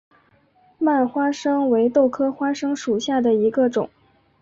[0.79, 3.87] 蔓花生为豆科花生属下的一个种。